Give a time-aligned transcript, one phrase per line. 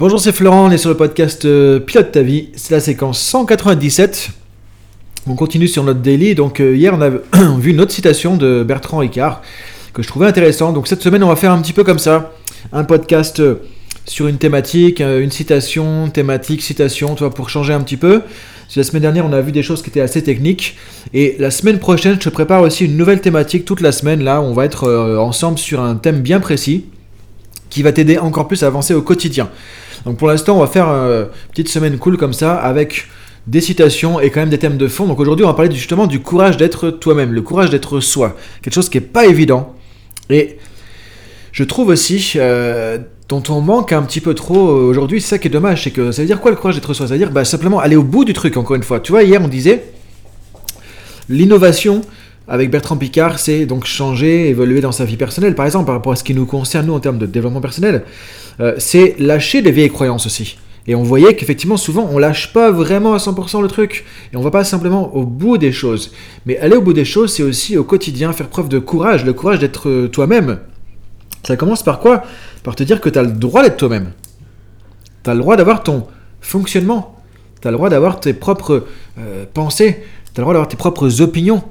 [0.00, 3.20] Bonjour, c'est Florent, on est sur le podcast euh, Pilote ta vie, c'est la séquence
[3.20, 4.30] 197.
[5.26, 7.10] On continue sur notre daily, donc euh, hier on a
[7.58, 9.42] vu une autre citation de Bertrand Ricard
[9.92, 10.72] que je trouvais intéressante.
[10.72, 12.32] Donc cette semaine on va faire un petit peu comme ça,
[12.72, 13.56] un podcast euh,
[14.06, 18.22] sur une thématique, une citation, thématique, citation, tu vois, pour changer un petit peu.
[18.76, 20.78] La semaine dernière, on a vu des choses qui étaient assez techniques.
[21.12, 24.24] Et la semaine prochaine, je te prépare aussi une nouvelle thématique toute la semaine.
[24.24, 26.86] Là, on va être ensemble sur un thème bien précis
[27.68, 29.50] qui va t'aider encore plus à avancer au quotidien.
[30.04, 33.06] Donc pour l'instant, on va faire une petite semaine cool comme ça avec
[33.46, 35.06] des citations et quand même des thèmes de fond.
[35.06, 38.36] Donc aujourd'hui, on va parler justement du courage d'être toi-même, le courage d'être soi.
[38.62, 39.74] Quelque chose qui n'est pas évident.
[40.28, 40.58] Et
[41.52, 45.20] je trouve aussi euh, dont on manque un petit peu trop aujourd'hui.
[45.20, 45.84] C'est ça qui est dommage.
[45.84, 47.06] C'est que ça veut dire quoi le courage d'être soi?
[47.06, 49.00] Ça veut dire bah, simplement aller au bout du truc, encore une fois.
[49.00, 49.84] Tu vois, hier, on disait
[51.28, 52.02] l'innovation
[52.50, 56.12] avec Bertrand Picard, c'est donc changer, évoluer dans sa vie personnelle, par exemple, par rapport
[56.12, 58.02] à ce qui nous concerne, nous, en termes de développement personnel.
[58.58, 60.58] Euh, c'est lâcher des vieilles croyances aussi.
[60.88, 64.04] Et on voyait qu'effectivement, souvent, on lâche pas vraiment à 100% le truc.
[64.32, 66.12] Et on va pas simplement au bout des choses.
[66.44, 69.32] Mais aller au bout des choses, c'est aussi au quotidien faire preuve de courage, le
[69.32, 70.58] courage d'être euh, toi-même.
[71.44, 72.24] Ça commence par quoi?
[72.64, 74.10] Par te dire que tu as le droit d'être toi-même.
[75.22, 76.08] Tu as le droit d'avoir ton
[76.40, 77.16] fonctionnement.
[77.62, 78.86] Tu as le droit d'avoir tes propres
[79.20, 80.02] euh, pensées.
[80.34, 81.62] Tu as le droit d'avoir tes propres opinions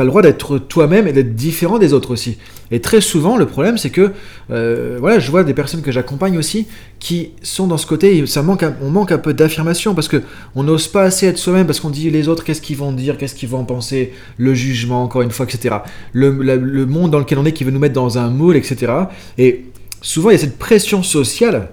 [0.00, 2.38] as le droit d'être toi-même et d'être différent des autres aussi.
[2.70, 4.12] Et très souvent, le problème, c'est que,
[4.50, 6.66] euh, voilà, je vois des personnes que j'accompagne aussi
[6.98, 10.22] qui sont dans ce côté, ça manque on manque un peu d'affirmation parce que
[10.54, 13.18] on n'ose pas assez être soi-même parce qu'on dit les autres, qu'est-ce qu'ils vont dire,
[13.18, 15.76] qu'est-ce qu'ils vont penser, le jugement, encore une fois, etc.
[16.12, 18.92] Le, le monde dans lequel on est qui veut nous mettre dans un moule, etc.
[19.38, 19.64] Et
[20.00, 21.70] souvent, il y a cette pression sociale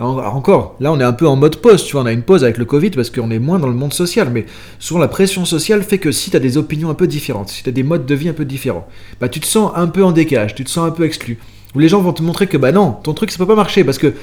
[0.00, 2.44] encore, là on est un peu en mode pause, tu vois, on a une pause
[2.44, 4.46] avec le Covid parce qu'on est moins dans le monde social, mais
[4.78, 7.72] souvent la pression sociale fait que si tu des opinions un peu différentes, si tu
[7.72, 8.86] des modes de vie un peu différents,
[9.20, 11.38] bah tu te sens un peu en décalage, tu te sens un peu exclu.
[11.74, 13.84] Où les gens vont te montrer que bah non, ton truc ça peut pas marcher
[13.84, 14.14] parce que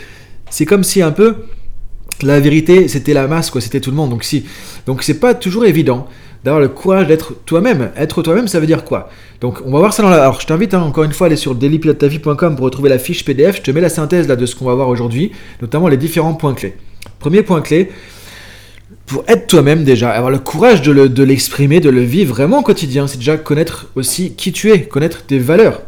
[0.50, 1.36] c'est comme si un peu
[2.24, 4.10] la vérité c'était la masse quoi, c'était tout le monde.
[4.10, 4.46] Donc si
[4.86, 6.08] donc c'est pas toujours évident
[6.44, 7.92] d'avoir le courage d'être toi-même.
[7.98, 9.10] Être toi-même, ça veut dire quoi?
[9.42, 10.22] Donc, on va voir ça dans la.
[10.22, 13.26] Alors, je t'invite hein, encore une fois à aller sur dailypilotetavie.com pour retrouver la fiche
[13.26, 13.58] PDF.
[13.58, 16.34] Je te mets la synthèse là de ce qu'on va voir aujourd'hui, notamment les différents
[16.34, 16.76] points clés.
[17.20, 17.90] Premier point clé,
[19.06, 23.08] pour être toi-même déjà, avoir le courage de l'exprimer, de, le vivre vraiment au quotidien,
[23.08, 25.82] c'est déjà connaître aussi qui tu es, connaître tes valeurs.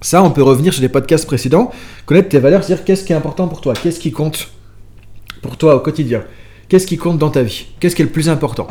[0.00, 1.70] Ça, on peut revenir sur les podcasts précédents.
[2.06, 4.50] Connaître tes valeurs, c'est-à-dire qu'est-ce qui est important pour toi, qu'est-ce qui compte
[5.42, 6.24] pour toi au quotidien,
[6.68, 8.68] qu'est-ce qui compte dans ta vie, qu'est-ce qui est le plus important?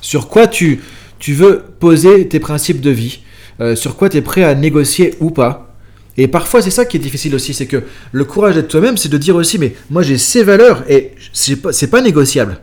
[0.00, 0.80] Sur quoi tu,
[1.18, 3.20] tu veux poser tes principes de vie,
[3.60, 5.74] euh, sur quoi tu es prêt à négocier ou pas?
[6.16, 7.82] Et parfois, c'est ça qui est difficile aussi, c'est que
[8.12, 11.56] le courage d'être toi-même, c'est de dire aussi, mais moi j'ai ces valeurs et c'est
[11.56, 12.60] pas, pas négociable.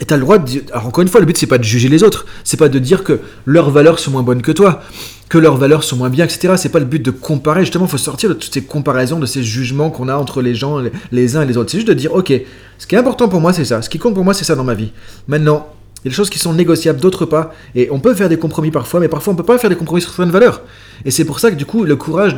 [0.00, 0.62] Et tu as le droit de dire.
[0.74, 2.26] Encore une fois, le but, c'est pas de juger les autres.
[2.42, 4.82] C'est pas de dire que leurs valeurs sont moins bonnes que toi,
[5.28, 6.54] que leurs valeurs sont moins bien, etc.
[6.56, 7.60] C'est pas le but de comparer.
[7.60, 10.54] Justement, il faut sortir de toutes ces comparaisons, de ces jugements qu'on a entre les
[10.54, 11.70] gens, les uns et les autres.
[11.70, 12.32] C'est juste de dire, ok,
[12.78, 13.82] ce qui est important pour moi, c'est ça.
[13.82, 14.90] Ce qui compte pour moi, c'est ça dans ma vie.
[15.28, 15.68] Maintenant,
[16.02, 17.54] il y a des choses qui sont négociables, d'autres pas.
[17.74, 20.00] Et on peut faire des compromis parfois, mais parfois on peut pas faire des compromis
[20.00, 20.62] sur certaines valeurs.
[21.04, 22.36] Et c'est pour ça que du coup, le courage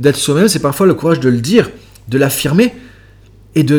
[0.00, 1.70] d'être soi-même, c'est parfois le courage de le dire,
[2.08, 2.74] de l'affirmer,
[3.54, 3.78] et de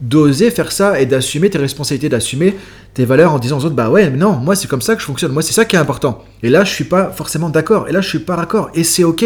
[0.00, 2.54] d'oser faire ça et d'assumer tes responsabilités, d'assumer
[2.94, 5.00] tes valeurs en disant aux autres, bah ouais, mais non, moi c'est comme ça que
[5.00, 6.24] je fonctionne, moi c'est ça qui est important.
[6.42, 9.04] Et là, je suis pas forcément d'accord, et là, je suis pas d'accord, et c'est
[9.04, 9.24] ok.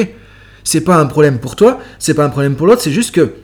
[0.64, 3.34] C'est pas un problème pour toi, c'est pas un problème pour l'autre, c'est juste que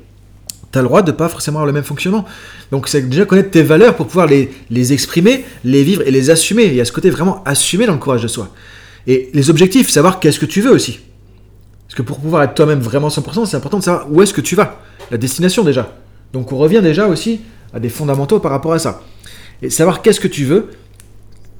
[0.70, 2.24] tu as le droit de pas forcément avoir le même fonctionnement.
[2.70, 6.66] Donc c'est déjà connaître tes valeurs pour pouvoir les, exprimer, les vivre et les assumer.
[6.66, 8.50] Il y a ce côté vraiment assumé dans le courage de soi.
[9.06, 11.00] Et les objectifs, savoir qu'est-ce que tu veux aussi.
[11.86, 14.42] Parce que pour pouvoir être toi-même vraiment 100%, c'est important de savoir où est-ce que
[14.42, 14.80] tu vas.
[15.10, 15.90] La destination déjà.
[16.32, 17.40] Donc on revient déjà aussi
[17.72, 19.02] à des fondamentaux par rapport à ça.
[19.62, 20.70] Et savoir qu'est-ce que tu veux,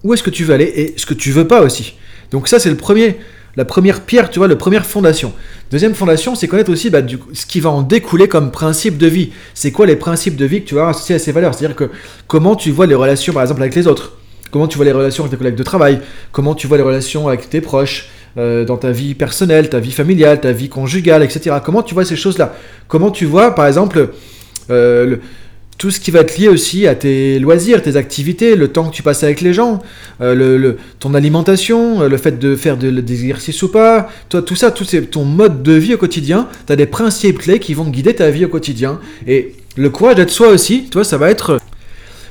[0.05, 1.95] où est-ce que tu veux aller et ce que tu veux pas aussi.
[2.31, 3.17] Donc ça c'est le premier,
[3.57, 5.33] la première pierre, tu vois, la première fondation.
[5.71, 7.01] Deuxième fondation, c'est connaître aussi bah,
[7.33, 9.31] ce qui va en découler comme principe de vie.
[9.55, 11.55] C'est quoi les principes de vie que tu vas associer à ces valeurs?
[11.55, 11.91] C'est-à-dire que
[12.27, 14.13] comment tu vois les relations, par exemple, avec les autres?
[14.51, 16.01] Comment tu vois les relations avec tes collègues de travail?
[16.33, 18.09] Comment tu vois les relations avec tes proches
[18.39, 21.57] euh, dans ta vie personnelle, ta vie familiale, ta vie conjugale, etc.
[21.63, 22.55] Comment tu vois ces choses-là?
[22.87, 24.11] Comment tu vois, par exemple,
[24.71, 25.17] euh,
[25.79, 28.95] tout ce qui va être lié aussi à tes loisirs, tes activités, le temps que
[28.95, 29.79] tu passes avec les gens,
[30.21, 34.43] euh, le, ton alimentation, euh, le fait de faire de, des exercices ou pas, toi,
[34.43, 37.75] tout ça, tout ton mode de vie au quotidien, tu as des principes clés qui
[37.75, 38.99] vont guider ta vie au quotidien.
[39.29, 41.61] Et le courage d'être soi aussi, toi, ça va être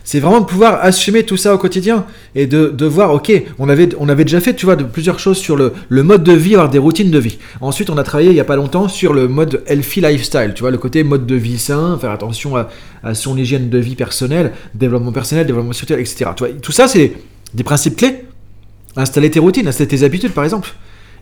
[0.08, 3.68] c'est vraiment de pouvoir assumer tout ça au quotidien et de, de, voir, ok, on
[3.68, 6.32] avait, on avait déjà fait, tu vois, de plusieurs choses sur le, le, mode de
[6.32, 7.40] vie, avoir des routines de vie.
[7.60, 10.62] Ensuite, on a travaillé il n'y a pas longtemps sur le mode healthy lifestyle, tu
[10.62, 12.70] vois, le côté mode de vie sain, faire attention à,
[13.04, 16.32] à son hygiène de vie personnelle, développement personnel, développement social, etc.
[16.38, 17.12] Tu vois, tout ça, c'est
[17.54, 18.24] des principes clés.
[18.96, 20.70] Installer tes routines, installer tes habitudes, par exemple.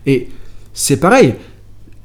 [0.06, 0.28] Et
[0.74, 1.34] c'est pareil,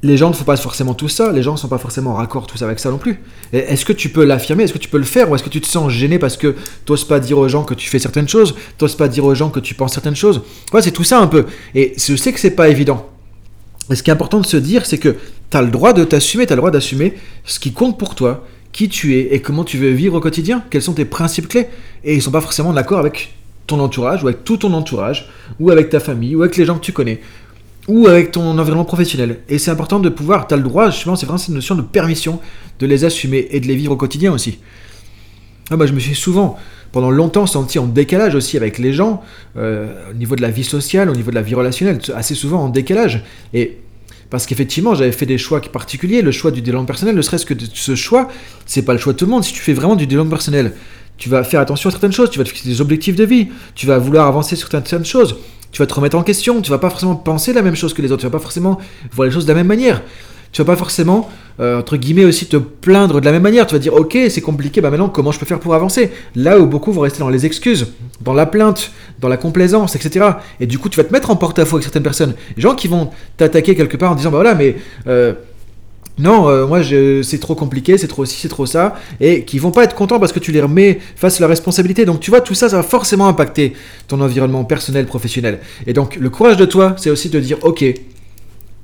[0.04, 2.14] les gens ne font pas forcément tout ça, les gens ne sont pas forcément en
[2.14, 3.20] raccord tous avec ça non plus.
[3.52, 5.60] Est-ce que tu peux l'affirmer, est-ce que tu peux le faire, ou est-ce que tu
[5.60, 8.28] te sens gêné parce que tu n'oses pas dire aux gens que tu fais certaines
[8.28, 10.42] choses, tu n'oses pas dire aux gens que tu penses certaines choses?
[10.80, 11.46] C'est tout ça un peu.
[11.76, 13.08] Et je sais que c'est pas évident.
[13.90, 15.16] Et ce qui est important de se dire, c'est que
[15.50, 17.14] tu as le droit de t'assumer, tu as le droit d'assumer
[17.44, 20.64] ce qui compte pour toi, qui tu es et comment tu veux vivre au quotidien,
[20.70, 21.68] quels sont tes principes clés.
[22.02, 23.34] Et ils ne sont pas forcément d'accord avec
[23.68, 26.74] ton entourage, ou avec tout ton entourage, ou avec ta famille, ou avec les gens
[26.74, 27.20] que tu connais
[27.88, 29.40] ou avec ton environnement professionnel.
[29.48, 31.82] Et c'est important de pouvoir, tu as le droit, justement, c'est vraiment cette notion de
[31.82, 32.40] permission
[32.78, 34.58] de les assumer et de les vivre au quotidien aussi.
[35.70, 36.58] Ah bah, je me suis souvent,
[36.92, 39.22] pendant longtemps, senti en décalage aussi avec les gens,
[39.56, 42.64] euh, au niveau de la vie sociale, au niveau de la vie relationnelle, assez souvent
[42.64, 43.24] en décalage.
[43.54, 43.78] Et
[44.30, 47.54] parce qu'effectivement, j'avais fait des choix particuliers, le choix du développement personnel, ne serait-ce que
[47.72, 48.28] ce choix,
[48.64, 49.44] c'est pas le choix de tout le monde.
[49.44, 50.72] Si tu fais vraiment du développement personnel,
[51.18, 53.48] tu vas faire attention à certaines choses, tu vas te fixer des objectifs de vie,
[53.74, 55.36] tu vas vouloir avancer sur certaines choses
[55.72, 58.02] tu vas te remettre en question, tu vas pas forcément penser la même chose que
[58.02, 58.78] les autres, tu vas pas forcément
[59.12, 60.02] voir les choses de la même manière.
[60.52, 61.30] Tu vas pas forcément,
[61.60, 63.66] euh, entre guillemets, aussi te plaindre de la même manière.
[63.66, 66.12] Tu vas dire, ok, c'est compliqué, bah maintenant, comment je peux faire pour avancer?
[66.36, 67.86] Là où beaucoup vont rester dans les excuses,
[68.20, 70.26] dans la plainte, dans la complaisance, etc.
[70.60, 72.34] Et du coup, tu vas te mettre en porte-à-faux avec certaines personnes.
[72.54, 73.08] Les gens qui vont
[73.38, 74.76] t'attaquer quelque part en disant, bah voilà, mais
[75.06, 75.32] euh,
[76.18, 76.80] non, euh, moi
[77.22, 80.20] c'est trop compliqué, c'est trop ci, c'est trop ça, et qui vont pas être contents
[80.20, 82.04] parce que tu les remets face à la responsabilité.
[82.04, 83.72] Donc tu vois, tout ça, ça va forcément impacter
[84.08, 85.60] ton environnement personnel, professionnel.
[85.86, 87.84] Et donc le courage de toi, c'est aussi de dire, ok,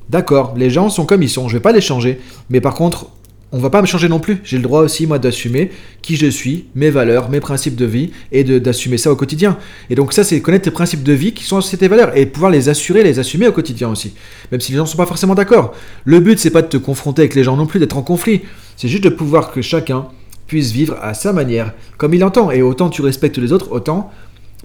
[0.09, 3.11] d'accord, les gens sont comme ils sont, je vais pas les changer, mais par contre,
[3.51, 4.39] on va pas me changer non plus.
[4.45, 5.71] J'ai le droit aussi, moi, d'assumer
[6.03, 9.57] qui je suis, mes valeurs, mes principes de vie, et d'assumer ça au quotidien.
[9.89, 12.51] Et donc ça, c'est connaître tes principes de vie qui sont tes valeurs, et pouvoir
[12.51, 14.13] les assurer, les assumer au quotidien aussi.
[14.53, 15.75] Même si les gens ne sont pas forcément d'accord.
[16.05, 18.43] Le but, c'est pas de te confronter avec les gens non plus, d'être en conflit.
[18.77, 20.07] C'est juste de pouvoir que chacun
[20.47, 22.51] puisse vivre à sa manière, comme il entend.
[22.51, 24.11] Et autant tu respectes les autres, autant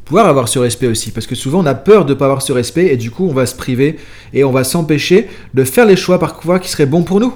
[0.03, 1.12] pouvoir avoir ce respect aussi.
[1.12, 3.27] Parce que souvent, on a peur de ne pas avoir ce respect, et du coup,
[3.29, 3.97] on va se priver,
[4.33, 7.33] et on va s'empêcher de faire les choix parfois qui seraient bons pour nous.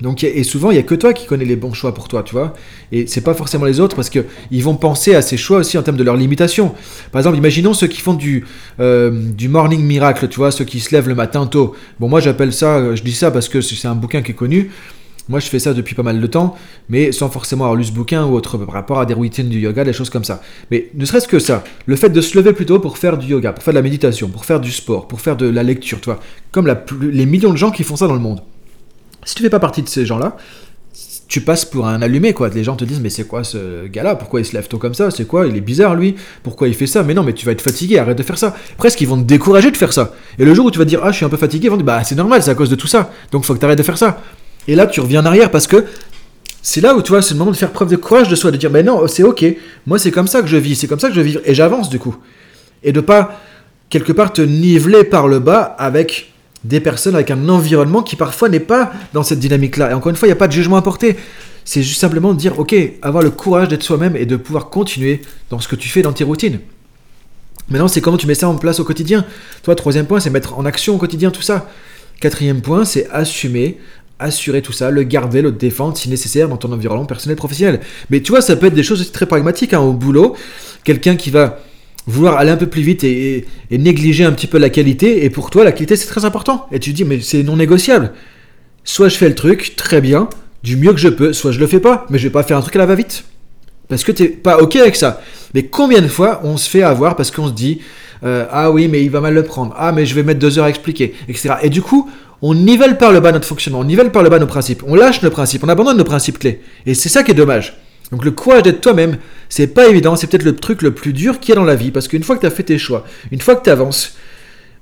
[0.00, 2.22] Donc, et souvent, il n'y a que toi qui connais les bons choix pour toi,
[2.22, 2.54] tu vois.
[2.92, 5.82] Et c'est pas forcément les autres parce qu'ils vont penser à ces choix aussi en
[5.82, 6.74] termes de leurs limitations.
[7.12, 8.44] Par exemple, imaginons ceux qui font du,
[8.80, 11.74] euh, du morning miracle, tu vois, ceux qui se lèvent le matin tôt.
[11.98, 14.70] Bon, moi j'appelle ça, je dis ça parce que c'est un bouquin qui est connu.
[15.28, 16.56] Moi, je fais ça depuis pas mal de temps,
[16.88, 19.60] mais sans forcément avoir lu ce bouquin ou autre par rapport à des routines du
[19.60, 20.42] yoga, des choses comme ça.
[20.72, 23.28] Mais ne serait-ce que ça, le fait de se lever plus tôt pour faire du
[23.28, 26.00] yoga, pour faire de la méditation, pour faire du sport, pour faire de la lecture,
[26.00, 26.18] tu vois,
[26.50, 28.42] comme les millions de gens qui font ça dans le monde.
[29.24, 30.36] Si tu fais pas partie de ces gens-là,
[31.30, 32.48] tu passes pour un allumé, quoi.
[32.48, 34.16] Les gens te disent, mais c'est quoi ce gars-là?
[34.16, 35.12] Pourquoi il se lève tôt comme ça?
[35.12, 35.46] C'est quoi?
[35.46, 37.04] Il est bizarre, lui Pourquoi il fait ça?
[37.04, 38.56] Mais non, mais tu vas être fatigué, arrête de faire ça.
[38.78, 40.12] Presque, ils vont te décourager de faire ça.
[40.40, 41.76] Et le jour où tu vas dire, ah, je suis un peu fatigué, ils vont
[41.76, 43.12] dire, bah, c'est normal, c'est à cause de tout ça.
[43.30, 44.20] Donc, faut que tu arrêtes de faire ça.
[44.66, 45.84] Et là, tu reviens en arrière parce que
[46.62, 48.50] c'est là où, tu vois, c'est le moment de faire preuve de courage de soi,
[48.50, 49.44] de dire, mais non, c'est ok.
[49.86, 51.38] Moi, c'est comme ça que je vis, c'est comme ça que je vis.
[51.44, 52.16] Et j'avance, du coup.
[52.82, 53.40] Et de pas,
[53.88, 56.32] quelque part, te niveler par le bas avec
[56.64, 59.90] des personnes avec un environnement qui parfois n'est pas dans cette dynamique-là.
[59.90, 61.16] Et encore une fois, il n'y a pas de jugement à porter.
[61.64, 65.60] C'est juste simplement dire, ok, avoir le courage d'être soi-même et de pouvoir continuer dans
[65.60, 66.60] ce que tu fais dans tes routines.
[67.68, 69.24] Maintenant, c'est comment tu mets ça en place au quotidien.
[69.62, 71.68] Toi, troisième point, c'est mettre en action au quotidien tout ça.
[72.20, 73.78] Quatrième point, c'est assumer,
[74.18, 77.80] assurer tout ça, le garder, le défendre si nécessaire dans ton environnement personnel professionnel.
[78.10, 80.36] Mais tu vois, ça peut être des choses très pragmatiques hein, au boulot.
[80.84, 81.60] Quelqu'un qui va
[82.06, 85.24] vouloir aller un peu plus vite et, négliger un petit peu la qualité.
[85.24, 86.66] Et pour toi, la qualité, c'est très important.
[86.72, 88.12] Et tu dis, mais c'est non négociable.
[88.84, 90.28] Soit je fais le truc, très bien,
[90.62, 92.56] du mieux que je peux, soit je le fais pas, mais je vais pas faire
[92.56, 93.24] un truc à la va-vite.
[93.88, 95.20] Parce que tu n'es pas OK avec ça.
[95.54, 97.80] Mais combien de fois on se fait avoir parce qu'on se dit,
[98.22, 99.74] euh, ah oui, mais il va mal le prendre.
[99.76, 101.54] Ah, mais je vais mettre deux heures à expliquer, etc.
[101.62, 102.08] Et du coup,
[102.42, 104.94] on nivelle par le bas notre fonctionnement, on nivelle par le bas nos principes, on
[104.94, 106.60] lâche nos principes, on abandonne nos principes clés.
[106.86, 107.78] Et c'est ça qui est dommage.
[108.10, 111.38] Donc le courage d'être toi-même, c'est pas évident, c'est peut-être le truc le plus dur
[111.38, 113.04] qu'il y a dans la vie, parce qu'une fois que tu as fait tes choix,
[113.30, 114.16] une fois que tu avances,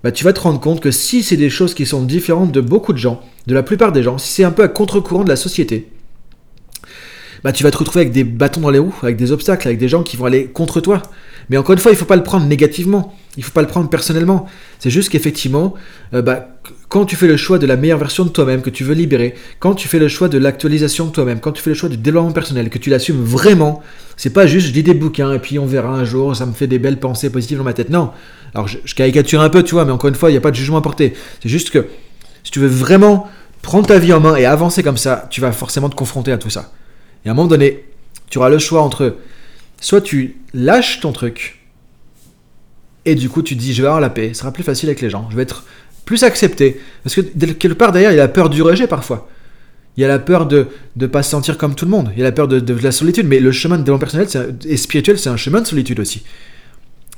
[0.03, 2.61] bah, tu vas te rendre compte que si c'est des choses qui sont différentes de
[2.61, 5.29] beaucoup de gens, de la plupart des gens, si c'est un peu à contre-courant de
[5.29, 5.89] la société,
[7.45, 9.79] bah, tu vas te retrouver avec des bâtons dans les roues, avec des obstacles, avec
[9.79, 11.03] des gens qui vont aller contre toi.
[11.51, 13.63] Mais encore une fois, il ne faut pas le prendre négativement, il ne faut pas
[13.63, 14.47] le prendre personnellement.
[14.79, 15.75] C'est juste qu'effectivement,
[16.13, 16.49] euh, bah,
[16.89, 19.35] quand tu fais le choix de la meilleure version de toi-même que tu veux libérer,
[19.59, 21.97] quand tu fais le choix de l'actualisation de toi-même, quand tu fais le choix du
[21.97, 23.83] développement personnel, que tu l'assumes vraiment,
[24.17, 26.53] c'est pas juste je lis des bouquins et puis on verra un jour, ça me
[26.53, 27.91] fait des belles pensées positives dans ma tête.
[27.91, 28.11] Non.
[28.55, 30.51] Alors je, caricature un peu, tu vois, mais encore une fois, il n'y a pas
[30.51, 31.15] de jugement à porter.
[31.43, 31.87] C'est juste que
[32.45, 33.29] si tu veux vraiment
[33.63, 36.39] prendre ta vie en main et avancer comme ça, tu vas forcément te confronter à
[36.39, 36.73] tout ça.
[37.25, 37.85] Et à un moment donné,
[38.31, 39.17] tu auras le choix entre
[39.81, 41.67] soit tu lâches ton truc
[43.05, 45.01] et du coup tu dis je vais avoir la paix, ce sera plus facile avec
[45.01, 45.65] les gens, je vais être
[46.09, 46.81] plus accepté.
[47.05, 49.29] Parce que quelque part derrière, il y a la peur du rejet parfois.
[49.97, 52.11] Il y a la peur de ne pas se sentir comme tout le monde.
[52.15, 53.27] Il y a la peur de, la solitude.
[53.27, 56.23] Mais le chemin de développement personnel et spirituel, c'est un chemin de solitude aussi.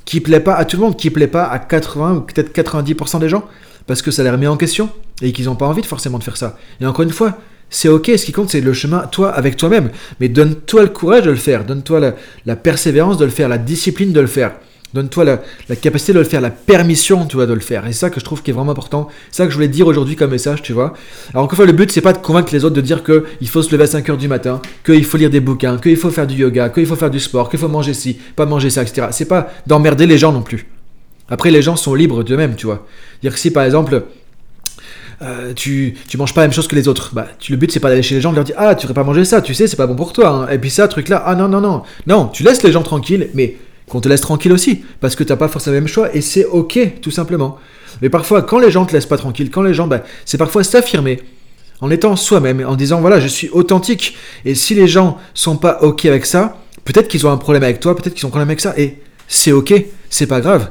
[0.07, 3.21] Qui plaît pas à tout le monde, qui plaît pas à 80 ou peut-être 90%
[3.21, 3.45] des gens.
[3.87, 4.89] Parce que ça les remet en question.
[5.23, 6.59] et qu'ils n'ont pas envie de forcément de faire ça.
[6.81, 7.39] Et encore une fois,
[7.71, 9.91] c'est ok, ce qui compte c'est le chemin, toi, avec toi-même.
[10.19, 14.13] Mais donne-toi le courage de le faire, donne-toi la, persévérance de le faire, la discipline
[14.13, 14.53] de le faire.
[14.93, 17.87] Donne-toi la, capacité de le faire, la permission, tu vois, de le faire.
[17.87, 19.07] Et ça que je trouve qui est vraiment important.
[19.31, 20.95] C'est ça que je voulais dire aujourd'hui comme message, tu vois.
[21.33, 23.49] Alors encore une fois, le but, c'est pas de convaincre les autres de dire qu'il
[23.49, 26.27] faut se lever à 5h du matin, qu'il faut lire des bouquins, qu'il faut faire
[26.27, 29.07] du yoga, qu'il faut faire du sport, qu'il faut manger ci, pas manger ça, etc.
[29.13, 30.67] C'est pas d'emmerder les gens non plus.
[31.29, 32.85] Après, les gens sont libres d'eux-mêmes, tu vois.
[33.23, 34.03] Dire que si par exemple,
[35.23, 37.11] euh, tu, tu manges pas la même chose que les autres.
[37.15, 38.87] Bah, tu, le but, c'est pas d'aller chez les gens de leur dire Ah, tu
[38.87, 40.29] devrais pas manger ça, tu sais, c'est pas bon pour toi.
[40.29, 40.49] Hein.
[40.49, 41.83] Et puis ça, truc là, ah non, non, non.
[42.07, 43.57] Non, tu laisses les gens tranquilles, mais
[43.89, 44.83] qu'on te laisse tranquille aussi.
[45.01, 47.59] Parce que t'as pas forcément le même choix et c'est ok, tout simplement.
[48.01, 50.65] Mais parfois, quand les gens te laissent pas tranquille, quand les gens, bah, c'est parfois
[50.65, 51.21] s'affirmer
[51.81, 54.17] en étant soi-même, en disant Voilà, je suis authentique.
[54.45, 57.81] Et si les gens sont pas ok avec ça, peut-être qu'ils ont un problème avec
[57.81, 58.73] toi, peut-être qu'ils ont un problème avec ça.
[58.79, 58.99] Et
[59.29, 59.75] c'est ok,
[60.09, 60.71] c'est pas grave.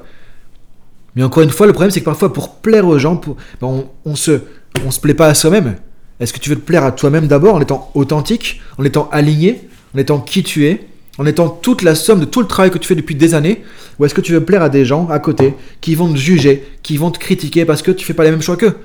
[1.19, 3.19] Mais encore une fois, le problème, c'est que parfois, pour plaire aux gens,
[3.59, 4.39] ben, on, on, se,
[4.85, 5.75] on se plaît pas à soi-même.
[6.21, 9.67] Est-ce que tu veux te plaire à toi-même d'abord en étant authentique, en étant aligné,
[9.93, 12.77] en étant qui tu es, en étant toute la somme de tout le travail que
[12.77, 13.63] tu fais depuis des années?
[13.99, 16.65] Ou est-ce que tu veux plaire à des gens à côté qui vont te juger,
[16.83, 18.77] qui vont te critiquer parce que tu fais pas les mêmes choix qu'eux?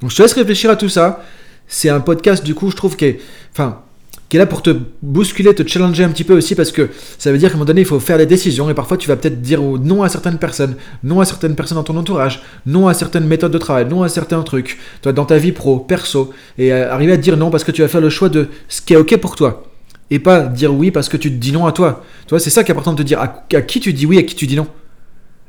[0.00, 1.24] Donc je te laisse réfléchir à tout ça.
[1.66, 3.16] C'est un podcast, du coup, je trouve, que,
[3.50, 3.80] Enfin,
[4.28, 4.70] qui est là pour te
[5.02, 7.66] bousculer, te challenger un petit peu aussi, parce que ça veut dire qu'à un moment
[7.66, 10.38] donné, il faut faire des décisions, et parfois tu vas peut-être dire non à certaines
[10.38, 14.02] personnes, non à certaines personnes dans ton entourage, non à certaines méthodes de travail, non
[14.02, 17.50] à certains trucs, toi, dans ta vie pro, perso, et euh, arriver à dire non
[17.50, 19.64] parce que tu vas faire le choix de ce qui est ok pour toi,
[20.10, 22.04] et pas dire oui parce que tu te dis non à toi.
[22.26, 23.28] Tu c'est ça qui est important de te dire, à,
[23.62, 24.66] qui tu dis oui, à qui tu dis non.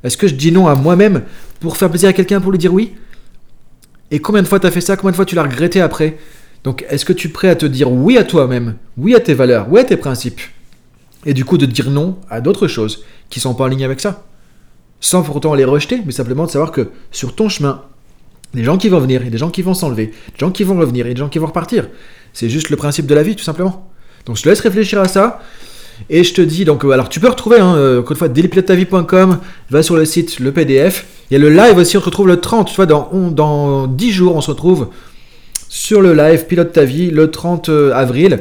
[0.03, 1.24] Est-ce que je dis non à moi-même
[1.59, 2.93] pour faire plaisir à quelqu'un pour lui dire oui?
[4.12, 4.95] Et combien de fois tu as fait ça?
[4.95, 6.17] Combien de fois tu l'as regretté après?
[6.63, 9.34] Donc, est-ce que tu es prêt à te dire oui à toi-même, oui à tes
[9.34, 10.42] valeurs, oui à tes principes
[11.25, 14.00] Et du coup, de dire non à d'autres choses qui sont pas en ligne avec
[14.00, 14.25] ça?
[15.00, 17.84] Sans pourtant les rejeter, mais simplement de savoir que sur ton chemin,
[18.54, 20.78] des gens qui vont venir, et des gens qui vont s'enlever, des gens qui vont
[20.78, 21.88] revenir, et des gens qui vont repartir.
[22.34, 23.89] C'est juste le principe de la vie, tout simplement.
[24.25, 25.39] Donc, je te laisse réfléchir à ça.
[26.10, 28.30] Et je te dis, donc, euh, alors tu peux retrouver, hein, euh, encore une fois,
[28.30, 29.39] dailypilotetavie.com,
[29.70, 31.06] va sur le site, le PDF.
[31.30, 33.88] Il y a le live aussi, on se retrouve le 30, tu vois, dans, dans
[33.88, 34.88] 10 jours, on se retrouve
[35.69, 38.39] sur le live Pilote ta vie le 30 euh, avril.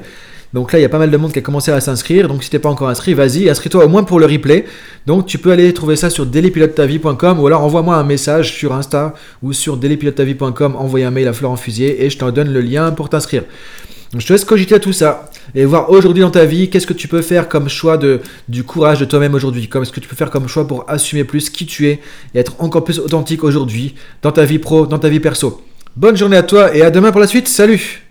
[0.55, 2.27] Donc là, il y a pas mal de monde qui a commencé à s'inscrire.
[2.27, 4.65] Donc si t'es pas encore inscrit, vas-y, inscris-toi au moins pour le replay.
[5.07, 9.15] Donc tu peux aller trouver ça sur dailypilotetavie.com ou alors envoie-moi un message sur Insta
[9.43, 12.91] ou sur dailypilotetavie.com, envoie un mail à Florent Fusier et je t'en donne le lien
[12.93, 13.45] pour t'inscrire.
[14.13, 16.87] Donc je te laisse cogiter à tout ça et voir aujourd'hui dans ta vie qu'est-ce
[16.87, 19.69] que tu peux faire comme choix de, du courage de toi-même aujourd'hui?
[19.69, 22.01] Comme ce que tu peux faire comme choix pour assumer plus qui tu es
[22.35, 25.61] et être encore plus authentique aujourd'hui dans ta vie pro, dans ta vie perso?
[25.99, 27.49] Bonne journée à toi et à demain pour la suite.
[27.49, 28.08] Salut